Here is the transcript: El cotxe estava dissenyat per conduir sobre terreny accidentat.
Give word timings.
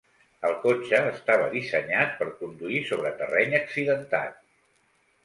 El 0.47 0.53
cotxe 0.61 1.01
estava 1.09 1.49
dissenyat 1.51 2.15
per 2.21 2.29
conduir 2.39 2.81
sobre 2.93 3.13
terreny 3.21 3.55
accidentat. 3.59 4.41